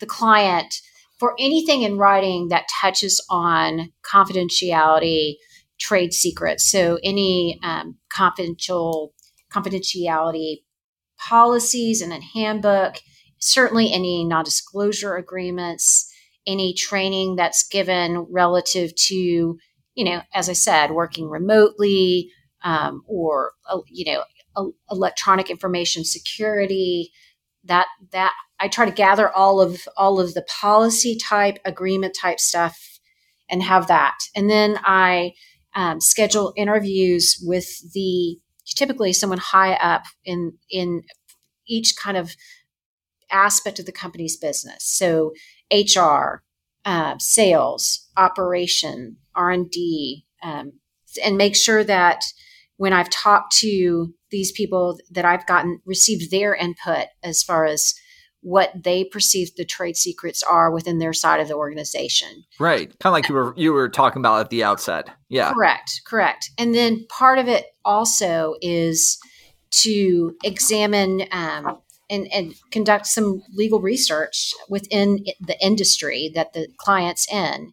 the 0.00 0.06
client 0.06 0.80
for 1.18 1.34
anything 1.38 1.82
in 1.82 1.98
writing 1.98 2.48
that 2.48 2.68
touches 2.80 3.24
on 3.28 3.92
confidentiality, 4.02 5.34
trade 5.78 6.12
secrets. 6.12 6.70
So 6.70 6.98
any 7.02 7.58
um, 7.62 7.96
confidential 8.08 9.12
confidentiality 9.52 10.62
policies 11.18 12.00
and 12.00 12.12
a 12.12 12.20
handbook, 12.34 12.96
certainly 13.38 13.92
any 13.92 14.24
non-disclosure 14.24 15.16
agreements, 15.16 16.12
any 16.46 16.72
training 16.74 17.36
that's 17.36 17.66
given 17.66 18.26
relative 18.30 18.94
to, 18.94 19.14
you 19.14 20.04
know, 20.04 20.22
as 20.34 20.48
I 20.48 20.54
said, 20.54 20.90
working 20.90 21.28
remotely 21.28 22.30
um, 22.64 23.02
or 23.06 23.52
uh, 23.70 23.78
you 23.88 24.12
know, 24.12 24.72
electronic 24.90 25.50
information 25.50 26.04
security. 26.04 27.10
That 27.64 27.86
that 28.12 28.32
I 28.60 28.68
try 28.68 28.86
to 28.86 28.92
gather 28.92 29.30
all 29.30 29.60
of 29.60 29.86
all 29.96 30.20
of 30.20 30.34
the 30.34 30.42
policy 30.42 31.16
type, 31.16 31.58
agreement 31.64 32.16
type 32.18 32.40
stuff, 32.40 32.98
and 33.50 33.62
have 33.62 33.88
that. 33.88 34.16
And 34.34 34.48
then 34.48 34.78
I 34.84 35.32
um, 35.74 36.00
schedule 36.00 36.52
interviews 36.56 37.38
with 37.42 37.92
the 37.92 38.38
typically 38.74 39.12
someone 39.12 39.38
high 39.38 39.74
up 39.74 40.04
in 40.24 40.54
in 40.70 41.02
each 41.66 41.94
kind 41.96 42.16
of 42.16 42.34
aspect 43.30 43.78
of 43.78 43.86
the 43.86 43.92
company's 43.92 44.36
business. 44.36 44.84
So 44.84 45.32
HR, 45.72 46.42
uh, 46.84 47.16
sales, 47.18 48.08
operation, 48.16 49.16
R 49.34 49.50
and 49.50 49.70
D, 49.70 50.24
um, 50.42 50.72
and 51.22 51.36
make 51.36 51.56
sure 51.56 51.84
that 51.84 52.22
when 52.76 52.92
I've 52.92 53.10
talked 53.10 53.56
to 53.58 54.14
these 54.30 54.52
people 54.52 54.98
that 55.10 55.24
I've 55.24 55.46
gotten 55.46 55.80
received 55.84 56.30
their 56.30 56.54
input 56.54 57.06
as 57.22 57.42
far 57.42 57.64
as 57.64 57.94
what 58.42 58.70
they 58.84 59.04
perceive 59.04 59.54
the 59.56 59.64
trade 59.64 59.96
secrets 59.96 60.42
are 60.42 60.70
within 60.70 60.98
their 60.98 61.12
side 61.12 61.40
of 61.40 61.48
the 61.48 61.54
organization. 61.54 62.44
Right. 62.60 62.88
Kind 63.00 63.10
of 63.10 63.12
like 63.12 63.28
you 63.28 63.34
were 63.34 63.54
you 63.56 63.72
were 63.72 63.88
talking 63.88 64.20
about 64.20 64.40
at 64.40 64.50
the 64.50 64.64
outset. 64.64 65.10
Yeah. 65.28 65.52
Correct. 65.52 66.02
Correct. 66.06 66.50
And 66.56 66.74
then 66.74 67.06
part 67.08 67.38
of 67.38 67.48
it 67.48 67.66
also 67.84 68.54
is 68.62 69.18
to 69.70 70.36
examine 70.44 71.22
um, 71.32 71.78
and, 72.10 72.28
and 72.32 72.54
conduct 72.70 73.06
some 73.06 73.42
legal 73.52 73.80
research 73.80 74.54
within 74.68 75.24
the 75.40 75.56
industry 75.60 76.30
that 76.34 76.52
the 76.52 76.68
client's 76.78 77.30
in 77.30 77.72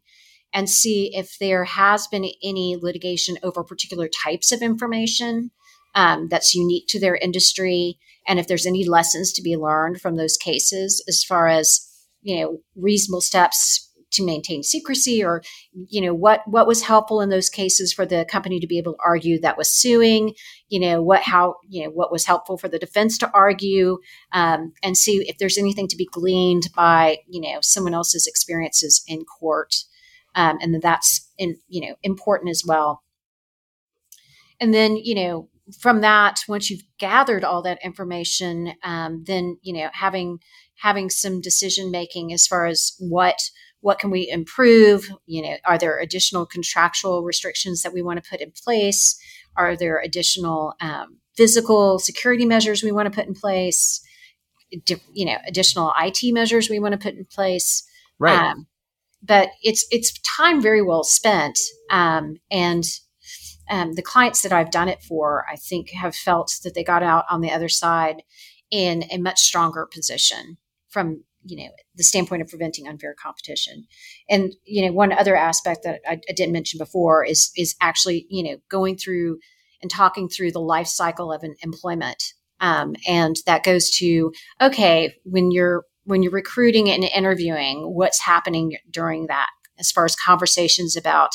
and 0.53 0.69
see 0.69 1.11
if 1.13 1.37
there 1.39 1.65
has 1.65 2.07
been 2.07 2.25
any 2.43 2.77
litigation 2.81 3.37
over 3.43 3.63
particular 3.63 4.09
types 4.23 4.51
of 4.51 4.61
information 4.61 5.51
um, 5.95 6.27
that's 6.29 6.53
unique 6.53 6.85
to 6.87 6.99
their 6.99 7.15
industry 7.15 7.97
and 8.27 8.39
if 8.39 8.47
there's 8.47 8.65
any 8.65 8.87
lessons 8.87 9.31
to 9.33 9.41
be 9.41 9.55
learned 9.55 10.01
from 10.01 10.15
those 10.15 10.37
cases 10.37 11.03
as 11.07 11.23
far 11.23 11.47
as 11.47 11.87
you 12.21 12.39
know 12.39 12.57
reasonable 12.75 13.21
steps 13.21 13.91
to 14.11 14.25
maintain 14.25 14.63
secrecy 14.63 15.23
or 15.23 15.41
you 15.89 16.01
know 16.01 16.13
what 16.13 16.41
what 16.45 16.67
was 16.67 16.83
helpful 16.83 17.21
in 17.21 17.29
those 17.29 17.49
cases 17.49 17.91
for 17.91 18.05
the 18.05 18.25
company 18.29 18.59
to 18.59 18.67
be 18.67 18.77
able 18.77 18.93
to 18.93 18.99
argue 19.03 19.39
that 19.39 19.57
was 19.57 19.69
suing 19.69 20.33
you 20.69 20.79
know 20.79 21.01
what 21.01 21.21
how 21.23 21.55
you 21.67 21.83
know 21.83 21.89
what 21.89 22.11
was 22.11 22.25
helpful 22.25 22.57
for 22.57 22.69
the 22.69 22.79
defense 22.79 23.17
to 23.17 23.29
argue 23.33 23.97
um, 24.31 24.73
and 24.83 24.97
see 24.97 25.17
if 25.27 25.37
there's 25.37 25.57
anything 25.57 25.87
to 25.87 25.97
be 25.97 26.07
gleaned 26.11 26.69
by 26.75 27.17
you 27.27 27.41
know 27.41 27.59
someone 27.61 27.93
else's 27.93 28.27
experiences 28.27 29.03
in 29.07 29.23
court. 29.25 29.75
Um, 30.37 30.57
and 30.61 30.81
that's 30.81 31.31
in, 31.37 31.57
you 31.67 31.87
know 31.87 31.95
important 32.03 32.49
as 32.49 32.63
well. 32.65 33.03
And 34.59 34.73
then 34.73 34.97
you 34.97 35.15
know 35.15 35.49
from 35.79 36.01
that, 36.01 36.41
once 36.47 36.69
you've 36.69 36.83
gathered 36.99 37.43
all 37.43 37.61
that 37.63 37.79
information, 37.83 38.73
um, 38.83 39.23
then 39.25 39.57
you 39.61 39.73
know 39.73 39.89
having 39.93 40.39
having 40.75 41.09
some 41.09 41.41
decision 41.41 41.91
making 41.91 42.33
as 42.33 42.45
far 42.45 42.65
as 42.65 42.93
what 42.99 43.39
what 43.81 43.99
can 43.99 44.09
we 44.11 44.29
improve 44.29 45.09
you 45.25 45.41
know 45.41 45.55
are 45.65 45.77
there 45.77 45.99
additional 45.99 46.45
contractual 46.45 47.23
restrictions 47.23 47.81
that 47.81 47.93
we 47.93 48.01
want 48.01 48.23
to 48.23 48.29
put 48.29 48.41
in 48.41 48.51
place? 48.51 49.17
Are 49.57 49.75
there 49.75 49.99
additional 49.99 50.73
um, 50.81 51.17
physical 51.35 51.99
security 51.99 52.45
measures 52.45 52.83
we 52.83 52.91
want 52.91 53.11
to 53.11 53.15
put 53.15 53.27
in 53.27 53.33
place? 53.33 54.01
You 54.69 55.25
know 55.25 55.37
additional 55.47 55.93
it 55.97 56.33
measures 56.33 56.69
we 56.69 56.79
want 56.79 56.93
to 56.93 56.99
put 56.99 57.15
in 57.15 57.25
place? 57.25 57.87
Right. 58.19 58.37
Um, 58.37 58.67
but 59.23 59.49
it's 59.63 59.85
it's 59.89 60.19
time 60.21 60.61
very 60.61 60.81
well 60.81 61.03
spent 61.03 61.57
um, 61.89 62.35
and 62.51 62.83
um, 63.69 63.93
the 63.93 64.01
clients 64.01 64.41
that 64.41 64.53
I've 64.53 64.71
done 64.71 64.89
it 64.89 65.01
for, 65.01 65.45
I 65.51 65.55
think, 65.55 65.91
have 65.91 66.15
felt 66.15 66.53
that 66.63 66.75
they 66.75 66.83
got 66.83 67.03
out 67.03 67.25
on 67.29 67.41
the 67.41 67.51
other 67.51 67.69
side 67.69 68.23
in 68.71 69.03
a 69.11 69.17
much 69.17 69.39
stronger 69.39 69.85
position 69.85 70.57
from 70.89 71.23
you 71.47 71.57
know 71.57 71.69
the 71.93 72.03
standpoint 72.03 72.41
of 72.41 72.47
preventing 72.47 72.87
unfair 72.87 73.15
competition. 73.21 73.85
And 74.29 74.55
you 74.65 74.85
know 74.85 74.93
one 74.93 75.11
other 75.11 75.35
aspect 75.35 75.81
that 75.83 76.01
I, 76.07 76.19
I, 76.29 76.33
didn't 76.33 76.53
mention 76.53 76.77
before 76.77 77.23
is 77.23 77.51
is 77.55 77.75
actually 77.81 78.25
you 78.29 78.43
know 78.43 78.57
going 78.69 78.97
through 78.97 79.39
and 79.81 79.91
talking 79.91 80.27
through 80.27 80.51
the 80.51 80.59
life 80.59 80.87
cycle 80.87 81.31
of 81.31 81.43
an 81.43 81.55
employment 81.61 82.23
um, 82.59 82.95
and 83.07 83.35
that 83.45 83.63
goes 83.63 83.91
to 83.97 84.31
okay 84.59 85.13
when 85.23 85.51
you're 85.51 85.83
when 86.05 86.23
you're 86.23 86.31
recruiting 86.31 86.89
and 86.89 87.03
interviewing 87.03 87.93
what's 87.93 88.21
happening 88.21 88.77
during 88.89 89.27
that? 89.27 89.49
As 89.77 89.91
far 89.91 90.05
as 90.05 90.15
conversations 90.15 90.95
about 90.95 91.31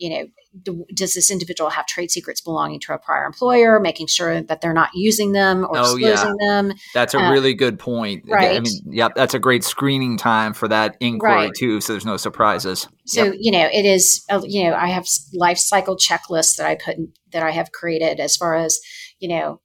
you 0.00 0.10
know 0.10 0.26
do, 0.62 0.84
does 0.94 1.14
this 1.14 1.30
individual 1.30 1.70
have 1.70 1.86
trade 1.86 2.10
secrets 2.10 2.40
belonging 2.40 2.80
to 2.80 2.92
a 2.92 2.98
prior 2.98 3.24
employer, 3.24 3.78
making 3.78 4.08
sure 4.08 4.40
that 4.42 4.60
they're 4.60 4.72
not 4.72 4.90
using 4.94 5.32
them 5.32 5.64
or 5.64 5.78
oh, 5.78 5.96
disclosing 5.96 6.36
yeah. 6.40 6.46
them. 6.46 6.72
That's 6.92 7.14
a 7.14 7.20
uh, 7.20 7.30
really 7.30 7.54
good 7.54 7.78
point. 7.78 8.24
Right. 8.26 8.56
I 8.56 8.60
mean, 8.60 8.72
yeah, 8.86 9.08
that's 9.14 9.34
a 9.34 9.38
great 9.38 9.62
screening 9.62 10.16
time 10.16 10.52
for 10.52 10.66
that 10.66 10.96
inquiry 10.98 11.46
right. 11.46 11.54
too, 11.56 11.80
so 11.80 11.92
there's 11.92 12.06
no 12.06 12.16
surprises. 12.16 12.88
So 13.06 13.26
yep. 13.26 13.34
you 13.38 13.52
know, 13.52 13.68
it 13.72 13.84
is. 13.84 14.24
Uh, 14.28 14.40
you 14.44 14.64
know, 14.64 14.74
I 14.74 14.88
have 14.88 15.06
life 15.34 15.58
cycle 15.58 15.96
checklists 15.96 16.56
that 16.56 16.66
I 16.66 16.74
put 16.74 16.96
in, 16.96 17.12
that 17.32 17.42
I 17.42 17.50
have 17.50 17.70
created 17.72 18.18
as 18.18 18.36
far 18.36 18.54
as 18.54 18.80
you 19.20 19.28
know 19.28 19.60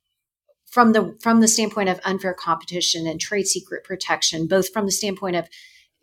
from 0.76 0.92
the 0.92 1.18
from 1.22 1.40
the 1.40 1.48
standpoint 1.48 1.90
of 1.90 2.00
unfair 2.04 2.34
competition 2.34 3.08
and 3.08 3.20
trade 3.20 3.48
secret 3.48 3.84
protection, 3.84 4.46
both 4.46 4.72
from 4.72 4.86
the 4.86 4.92
standpoint 4.92 5.38
of 5.38 5.48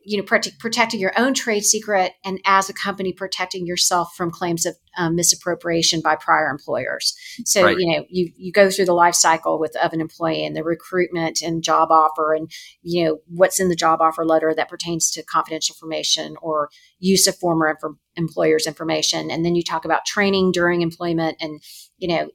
you 0.04 0.16
know 0.16 0.22
protect, 0.22 0.58
protecting 0.58 1.00
your 1.00 1.12
own 1.16 1.34
trade 1.34 1.64
secret 1.64 2.12
and 2.24 2.40
as 2.44 2.68
a 2.68 2.72
company 2.72 3.12
protecting 3.12 3.66
yourself 3.66 4.14
from 4.16 4.30
claims 4.30 4.66
of 4.66 4.76
um, 4.96 5.14
misappropriation 5.14 6.00
by 6.00 6.16
prior 6.16 6.48
employers 6.48 7.14
so 7.44 7.64
right. 7.64 7.78
you 7.78 7.92
know 7.92 8.04
you 8.08 8.30
you 8.36 8.52
go 8.52 8.70
through 8.70 8.84
the 8.84 8.92
life 8.92 9.14
cycle 9.14 9.58
with 9.58 9.76
of 9.76 9.92
an 9.92 10.00
employee 10.00 10.44
and 10.44 10.56
the 10.56 10.64
recruitment 10.64 11.40
and 11.42 11.62
job 11.62 11.90
offer 11.90 12.34
and 12.34 12.50
you 12.82 13.04
know 13.04 13.18
what's 13.26 13.60
in 13.60 13.68
the 13.68 13.76
job 13.76 14.00
offer 14.00 14.24
letter 14.24 14.54
that 14.54 14.68
pertains 14.68 15.10
to 15.10 15.22
confidential 15.22 15.74
information 15.74 16.36
or 16.42 16.68
use 16.98 17.26
of 17.26 17.36
former 17.36 17.68
inf- 17.68 17.96
employers 18.16 18.66
information 18.66 19.30
and 19.30 19.44
then 19.44 19.54
you 19.54 19.62
talk 19.62 19.84
about 19.84 20.04
training 20.04 20.52
during 20.52 20.82
employment 20.82 21.36
and 21.40 21.62
you 21.98 22.08
know 22.08 22.28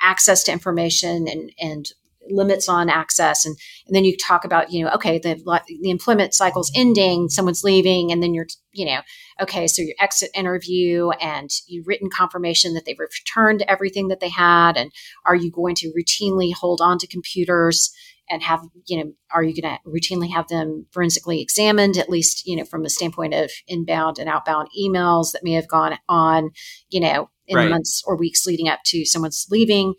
access 0.00 0.42
to 0.42 0.52
information 0.52 1.26
and 1.28 1.52
and 1.60 1.92
limits 2.28 2.68
on 2.68 2.88
access 2.88 3.44
and, 3.44 3.56
and 3.86 3.96
then 3.96 4.04
you 4.04 4.16
talk 4.16 4.44
about 4.44 4.70
you 4.72 4.84
know 4.84 4.90
okay 4.92 5.18
the 5.18 5.34
the 5.66 5.90
employment 5.90 6.34
cycle's 6.34 6.70
ending 6.74 7.28
someone's 7.28 7.64
leaving 7.64 8.12
and 8.12 8.22
then 8.22 8.34
you're 8.34 8.46
you 8.72 8.86
know 8.86 9.00
okay 9.40 9.66
so 9.66 9.82
your 9.82 9.94
exit 9.98 10.30
interview 10.34 11.10
and 11.20 11.50
you 11.66 11.82
written 11.86 12.08
confirmation 12.10 12.74
that 12.74 12.84
they've 12.84 12.98
returned 12.98 13.64
everything 13.68 14.08
that 14.08 14.20
they 14.20 14.28
had 14.28 14.76
and 14.76 14.92
are 15.26 15.34
you 15.34 15.50
going 15.50 15.74
to 15.74 15.92
routinely 15.98 16.52
hold 16.54 16.80
on 16.80 16.98
to 16.98 17.06
computers 17.06 17.92
and 18.30 18.42
have 18.42 18.62
you 18.86 18.96
know 18.96 19.12
are 19.32 19.42
you 19.42 19.60
going 19.60 19.76
to 19.76 19.90
routinely 19.90 20.30
have 20.32 20.48
them 20.48 20.86
forensically 20.90 21.40
examined 21.40 21.96
at 21.96 22.08
least 22.08 22.46
you 22.46 22.56
know 22.56 22.64
from 22.64 22.82
the 22.82 22.90
standpoint 22.90 23.34
of 23.34 23.50
inbound 23.66 24.18
and 24.18 24.28
outbound 24.28 24.68
emails 24.78 25.32
that 25.32 25.44
may 25.44 25.52
have 25.52 25.68
gone 25.68 25.98
on 26.08 26.50
you 26.88 27.00
know 27.00 27.28
in 27.46 27.56
right. 27.56 27.64
the 27.64 27.70
months 27.70 28.02
or 28.06 28.16
weeks 28.16 28.46
leading 28.46 28.68
up 28.68 28.80
to 28.84 29.04
someone's 29.04 29.46
leaving 29.50 29.94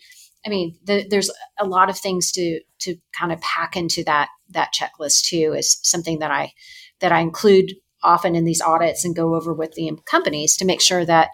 I 0.45 0.49
mean, 0.49 0.77
the, 0.83 1.05
there's 1.09 1.31
a 1.59 1.65
lot 1.65 1.89
of 1.89 1.97
things 1.97 2.31
to 2.33 2.59
to 2.79 2.95
kind 3.17 3.31
of 3.31 3.41
pack 3.41 3.75
into 3.75 4.03
that 4.05 4.29
that 4.49 4.73
checklist 4.73 5.27
too. 5.27 5.53
Is 5.57 5.79
something 5.83 6.19
that 6.19 6.31
I 6.31 6.53
that 6.99 7.11
I 7.11 7.19
include 7.19 7.73
often 8.01 8.35
in 8.35 8.43
these 8.43 8.61
audits 8.61 9.05
and 9.05 9.15
go 9.15 9.35
over 9.35 9.53
with 9.53 9.73
the 9.73 9.91
companies 10.05 10.57
to 10.57 10.65
make 10.65 10.81
sure 10.81 11.05
that 11.05 11.29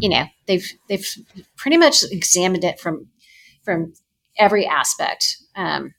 you 0.00 0.08
know 0.08 0.24
they've 0.46 0.66
they've 0.88 1.06
pretty 1.56 1.76
much 1.76 2.02
examined 2.10 2.64
it 2.64 2.80
from 2.80 3.08
from 3.64 3.92
every 4.38 4.66
aspect. 4.66 5.36
Um, 5.56 5.94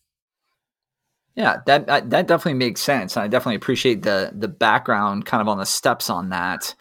yeah, 1.35 1.57
that, 1.65 1.87
that 1.87 2.27
definitely 2.27 2.53
makes 2.53 2.79
sense. 2.79 3.17
I 3.17 3.27
definitely 3.27 3.55
appreciate 3.55 4.03
the 4.03 4.31
the 4.33 4.47
background, 4.47 5.25
kind 5.25 5.41
of 5.41 5.47
on 5.47 5.57
the 5.57 5.65
steps 5.65 6.09
on 6.09 6.29
that. 6.29 6.73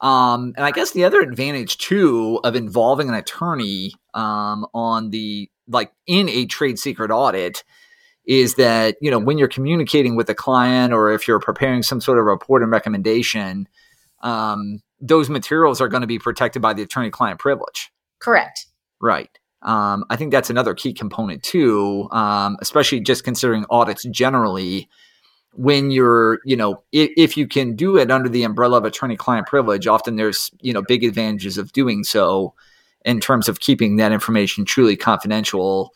Um, 0.00 0.52
and 0.56 0.64
I 0.64 0.70
guess 0.70 0.92
the 0.92 1.04
other 1.04 1.20
advantage 1.20 1.78
too 1.78 2.40
of 2.44 2.54
involving 2.54 3.08
an 3.08 3.14
attorney 3.14 3.92
um, 4.14 4.66
on 4.72 5.10
the 5.10 5.50
like 5.66 5.92
in 6.06 6.28
a 6.28 6.46
trade 6.46 6.78
secret 6.78 7.10
audit 7.10 7.64
is 8.24 8.54
that 8.54 8.96
you 9.00 9.10
know 9.10 9.18
when 9.18 9.38
you're 9.38 9.48
communicating 9.48 10.14
with 10.14 10.28
a 10.30 10.34
client 10.34 10.92
or 10.92 11.10
if 11.10 11.26
you're 11.26 11.40
preparing 11.40 11.82
some 11.82 12.00
sort 12.00 12.18
of 12.18 12.24
report 12.24 12.62
and 12.62 12.70
recommendation, 12.70 13.68
um, 14.22 14.80
those 15.00 15.28
materials 15.28 15.80
are 15.80 15.88
going 15.88 16.00
to 16.02 16.06
be 16.06 16.18
protected 16.18 16.62
by 16.62 16.74
the 16.74 16.82
attorney-client 16.82 17.38
privilege. 17.38 17.90
Correct. 18.18 18.66
Right. 19.00 19.30
Um, 19.62 20.04
I 20.10 20.16
think 20.16 20.30
that's 20.30 20.50
another 20.50 20.74
key 20.74 20.92
component 20.92 21.42
too, 21.42 22.08
um, 22.12 22.56
especially 22.60 23.00
just 23.00 23.24
considering 23.24 23.64
audits 23.70 24.04
generally 24.04 24.88
when 25.58 25.90
you're, 25.90 26.38
you 26.44 26.54
know, 26.54 26.84
if, 26.92 27.10
if 27.16 27.36
you 27.36 27.48
can 27.48 27.74
do 27.74 27.96
it 27.96 28.12
under 28.12 28.28
the 28.28 28.44
umbrella 28.44 28.78
of 28.78 28.84
attorney 28.84 29.16
client 29.16 29.48
privilege, 29.48 29.88
often 29.88 30.14
there's, 30.14 30.52
you 30.60 30.72
know, 30.72 30.82
big 30.82 31.02
advantages 31.02 31.58
of 31.58 31.72
doing 31.72 32.04
so 32.04 32.54
in 33.04 33.18
terms 33.18 33.48
of 33.48 33.58
keeping 33.58 33.96
that 33.96 34.12
information 34.12 34.64
truly 34.64 34.96
confidential, 34.96 35.92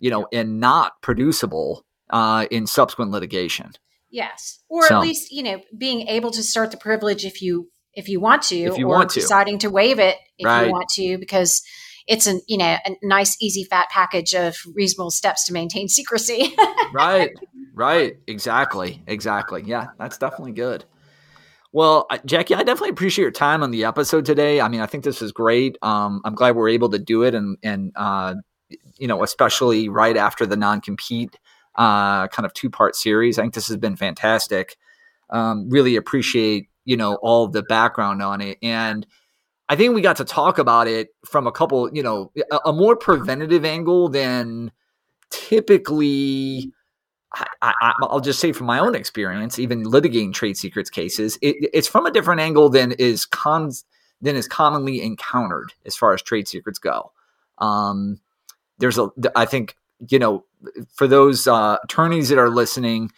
you 0.00 0.10
know, 0.10 0.26
and 0.32 0.58
not 0.58 1.00
producible 1.00 1.84
uh, 2.10 2.46
in 2.50 2.66
subsequent 2.66 3.12
litigation. 3.12 3.70
Yes, 4.10 4.58
or 4.68 4.86
so, 4.88 4.96
at 4.96 5.02
least 5.02 5.32
you 5.32 5.42
know 5.42 5.60
being 5.76 6.06
able 6.06 6.30
to 6.30 6.42
start 6.42 6.70
the 6.70 6.76
privilege 6.76 7.24
if 7.24 7.42
you 7.42 7.68
if 7.94 8.08
you 8.08 8.20
want 8.20 8.42
to, 8.42 8.56
if 8.56 8.78
you 8.78 8.86
or 8.86 8.96
want 8.96 9.10
to. 9.10 9.20
deciding 9.20 9.58
to 9.60 9.70
waive 9.70 9.98
it 9.98 10.16
if 10.38 10.46
right. 10.46 10.66
you 10.66 10.72
want 10.72 10.88
to, 10.94 11.18
because 11.18 11.62
it's 12.06 12.26
a 12.26 12.40
you 12.46 12.58
know 12.58 12.76
a 12.84 12.96
nice 13.02 13.36
easy 13.40 13.64
fat 13.64 13.88
package 13.90 14.34
of 14.34 14.56
reasonable 14.74 15.10
steps 15.10 15.46
to 15.46 15.52
maintain 15.52 15.88
secrecy 15.98 16.54
right 16.92 17.30
right. 17.74 18.16
Exactly. 18.26 19.02
Exactly. 19.06 19.62
Yeah 19.64 19.88
that's 19.98 20.18
definitely 20.18 20.52
good. 20.52 20.84
Well 21.72 22.06
jackie 22.24 22.54
i 22.54 22.62
definitely 22.62 22.90
appreciate 22.90 23.22
your 23.24 23.32
time 23.32 23.62
on 23.62 23.70
the 23.72 23.84
episode 23.84 24.24
today. 24.24 24.60
I 24.60 24.68
mean 24.68 24.80
i 24.80 24.86
think 24.86 25.04
this 25.04 25.22
is 25.22 25.32
great. 25.32 25.76
Um, 25.82 26.20
i'm 26.24 26.34
glad 26.34 26.56
we're 26.56 26.68
able 26.70 26.90
to 26.90 26.98
do 26.98 27.22
it 27.24 27.34
and 27.34 27.58
and 27.62 27.92
uh, 27.96 28.34
you 28.98 29.08
know 29.08 29.22
especially 29.24 29.88
right 29.88 30.16
after 30.16 30.46
the 30.46 30.56
non-compete 30.56 31.38
uh, 31.76 32.28
kind 32.28 32.46
of 32.46 32.54
two 32.54 32.70
part 32.70 32.96
series. 32.96 33.38
I 33.38 33.42
think 33.42 33.54
this 33.54 33.68
has 33.68 33.76
been 33.78 33.96
fantastic. 33.96 34.76
Um, 35.30 35.68
really 35.70 35.96
appreciate 35.96 36.68
you 36.84 36.96
know 36.96 37.16
all 37.16 37.48
the 37.48 37.62
background 37.64 38.22
on 38.22 38.40
it. 38.40 38.58
And 38.62 39.06
I 39.70 39.76
think 39.76 39.94
we 39.94 40.02
got 40.02 40.18
to 40.18 40.26
talk 40.26 40.58
about 40.58 40.88
it 40.88 41.08
from 41.26 41.46
a 41.48 41.52
couple, 41.52 41.90
you 41.94 42.02
know, 42.02 42.32
a, 42.52 42.58
a 42.66 42.72
more 42.74 42.96
preventative 42.96 43.64
angle 43.64 44.10
than 44.10 44.72
typically. 45.30 46.73
I, 47.62 47.92
will 48.00 48.20
just 48.20 48.40
say 48.40 48.52
from 48.52 48.66
my 48.66 48.78
own 48.78 48.94
experience, 48.94 49.58
even 49.58 49.84
litigating 49.84 50.32
trade 50.32 50.56
secrets 50.56 50.90
cases, 50.90 51.38
it, 51.42 51.56
it's 51.72 51.88
from 51.88 52.06
a 52.06 52.10
different 52.10 52.40
angle 52.40 52.68
than 52.68 52.92
is 52.92 53.26
cons 53.26 53.84
than 54.20 54.36
is 54.36 54.48
commonly 54.48 55.02
encountered 55.02 55.72
as 55.84 55.96
far 55.96 56.14
as 56.14 56.22
trade 56.22 56.48
secrets 56.48 56.78
go. 56.78 57.12
Um, 57.58 58.20
there's 58.78 58.98
a, 58.98 59.10
I 59.36 59.44
think, 59.44 59.76
you 60.08 60.18
know, 60.18 60.44
for 60.94 61.06
those 61.06 61.46
uh, 61.46 61.78
attorneys 61.84 62.28
that 62.30 62.38
are 62.38 62.50
listening, 62.50 63.10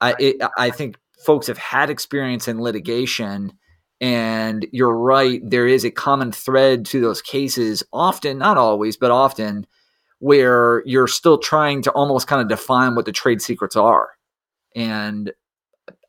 I, 0.00 0.14
it, 0.18 0.36
I 0.56 0.70
think 0.70 0.98
folks 1.18 1.48
have 1.48 1.58
had 1.58 1.90
experience 1.90 2.48
in 2.48 2.60
litigation 2.60 3.52
and 4.00 4.66
you're 4.72 4.96
right, 4.96 5.40
there 5.42 5.66
is 5.66 5.84
a 5.84 5.90
common 5.90 6.30
thread 6.30 6.84
to 6.86 7.00
those 7.00 7.22
cases, 7.22 7.82
often, 7.92 8.38
not 8.38 8.58
always, 8.58 8.96
but 8.96 9.10
often, 9.10 9.66
where 10.18 10.82
you're 10.86 11.06
still 11.06 11.38
trying 11.38 11.82
to 11.82 11.90
almost 11.92 12.26
kind 12.26 12.40
of 12.40 12.48
define 12.48 12.94
what 12.94 13.04
the 13.04 13.12
trade 13.12 13.42
secrets 13.42 13.76
are. 13.76 14.10
And 14.74 15.32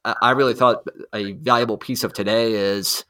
I 0.05 0.31
really 0.31 0.53
thought 0.53 0.87
a 1.13 1.33
valuable 1.33 1.77
piece 1.77 2.03
of 2.03 2.13
today 2.13 2.53
is, 2.53 3.03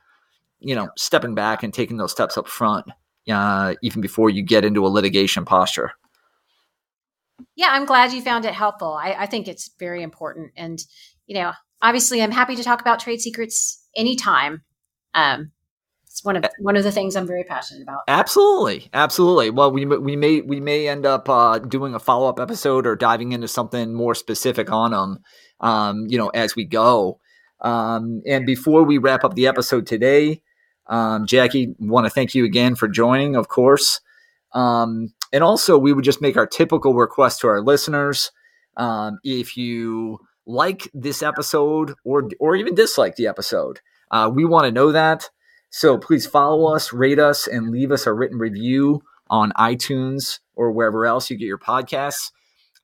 you 0.59 0.75
know, 0.75 0.89
stepping 0.97 1.35
back 1.35 1.61
and 1.61 1.71
taking 1.73 1.97
those 1.97 2.11
steps 2.11 2.37
up 2.37 2.47
front, 2.47 2.87
uh, 3.29 3.75
even 3.83 4.01
before 4.01 4.31
you 4.31 4.41
get 4.41 4.65
into 4.65 4.85
a 4.85 4.89
litigation 4.89 5.45
posture. 5.45 5.91
Yeah, 7.55 7.69
I'm 7.69 7.85
glad 7.85 8.13
you 8.13 8.21
found 8.21 8.45
it 8.45 8.53
helpful. 8.53 8.93
I, 8.93 9.15
I 9.19 9.25
think 9.27 9.47
it's 9.47 9.69
very 9.77 10.01
important. 10.01 10.53
And, 10.57 10.79
you 11.27 11.35
know, 11.35 11.51
obviously 11.81 12.23
I'm 12.23 12.31
happy 12.31 12.55
to 12.55 12.63
talk 12.63 12.81
about 12.81 12.99
trade 12.99 13.21
secrets 13.21 13.85
anytime. 13.95 14.63
Um, 15.13 15.51
it's 16.17 16.25
one 16.25 16.35
of 16.35 16.45
one 16.57 16.75
of 16.75 16.83
the 16.83 16.91
things 16.91 17.15
I'm 17.15 17.27
very 17.27 17.43
passionate 17.43 17.83
about. 17.83 18.01
Absolutely, 18.07 18.89
absolutely. 18.91 19.51
Well, 19.51 19.71
we 19.71 19.85
we 19.85 20.15
may 20.15 20.41
we 20.41 20.59
may 20.59 20.87
end 20.87 21.05
up 21.05 21.29
uh, 21.29 21.59
doing 21.59 21.93
a 21.93 21.99
follow 21.99 22.27
up 22.27 22.39
episode 22.39 22.87
or 22.87 22.95
diving 22.95 23.33
into 23.33 23.47
something 23.47 23.93
more 23.93 24.15
specific 24.15 24.71
on 24.71 24.91
them, 24.91 25.19
um, 25.59 26.07
you 26.07 26.17
know, 26.17 26.29
as 26.29 26.55
we 26.55 26.65
go. 26.65 27.19
Um, 27.61 28.23
and 28.25 28.47
before 28.47 28.81
we 28.83 28.97
wrap 28.97 29.23
up 29.23 29.35
the 29.35 29.45
episode 29.45 29.85
today, 29.85 30.41
um, 30.87 31.27
Jackie, 31.27 31.75
want 31.77 32.07
to 32.07 32.09
thank 32.09 32.33
you 32.33 32.45
again 32.45 32.73
for 32.73 32.87
joining, 32.87 33.35
of 33.35 33.47
course. 33.47 34.01
Um, 34.53 35.13
and 35.31 35.43
also, 35.43 35.77
we 35.77 35.93
would 35.93 36.05
just 36.05 36.21
make 36.21 36.35
our 36.35 36.47
typical 36.47 36.95
request 36.95 37.41
to 37.41 37.47
our 37.47 37.61
listeners. 37.61 38.31
Um, 38.75 39.19
if 39.23 39.55
you 39.55 40.17
like 40.47 40.89
this 40.95 41.21
episode 41.21 41.93
or 42.03 42.27
or 42.39 42.55
even 42.55 42.73
dislike 42.73 43.17
the 43.17 43.27
episode, 43.27 43.81
uh, 44.09 44.31
we 44.33 44.45
want 44.45 44.65
to 44.65 44.71
know 44.71 44.91
that. 44.93 45.29
So 45.69 45.97
please 45.97 46.25
follow 46.25 46.73
us, 46.73 46.93
rate 46.93 47.19
us, 47.19 47.47
and 47.47 47.69
leave 47.69 47.91
us 47.91 48.07
a 48.07 48.13
written 48.13 48.37
review 48.37 49.01
on 49.29 49.51
iTunes 49.53 50.39
or 50.55 50.71
wherever 50.71 51.05
else 51.05 51.29
you 51.29 51.37
get 51.37 51.45
your 51.45 51.57
podcasts. 51.57 52.31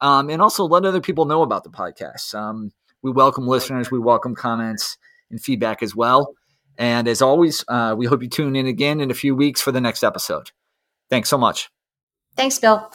Um, 0.01 0.29
and 0.29 0.41
also 0.41 0.65
let 0.65 0.85
other 0.85 1.01
people 1.01 1.25
know 1.25 1.43
about 1.43 1.63
the 1.63 1.69
podcast. 1.69 2.35
Um, 2.35 2.71
we 3.01 3.11
welcome 3.11 3.47
listeners, 3.47 3.89
we 3.91 3.99
welcome 3.99 4.35
comments 4.35 4.97
and 5.29 5.41
feedback 5.41 5.81
as 5.81 5.95
well. 5.95 6.35
And 6.77 7.07
as 7.07 7.21
always, 7.21 7.63
uh, 7.67 7.95
we 7.97 8.05
hope 8.05 8.23
you 8.23 8.29
tune 8.29 8.55
in 8.55 8.67
again 8.67 8.99
in 8.99 9.11
a 9.11 9.15
few 9.15 9.35
weeks 9.35 9.61
for 9.61 9.71
the 9.71 9.81
next 9.81 10.03
episode. 10.03 10.51
Thanks 11.09 11.29
so 11.29 11.37
much. 11.37 11.69
Thanks, 12.35 12.59
Bill. 12.59 12.89